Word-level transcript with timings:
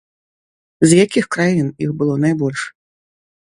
З 0.87 0.99
якіх 1.05 1.29
краін 1.37 1.69
іх 1.89 1.95
было 2.03 2.19
найбольш? 2.27 2.69